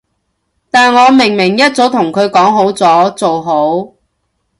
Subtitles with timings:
[0.71, 3.93] 但我明明一早同佢講好咗，做好